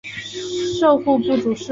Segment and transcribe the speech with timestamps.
[0.79, 1.69] 授户部主事。